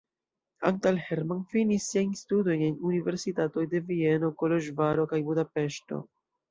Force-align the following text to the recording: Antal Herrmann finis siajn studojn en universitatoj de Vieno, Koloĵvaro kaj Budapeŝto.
Antal 0.69 0.95
Herrmann 1.07 1.43
finis 1.51 1.91
siajn 1.93 2.17
studojn 2.23 2.65
en 2.71 2.81
universitatoj 2.93 3.69
de 3.75 3.85
Vieno, 3.93 4.35
Koloĵvaro 4.43 5.11
kaj 5.15 5.27
Budapeŝto. 5.33 6.07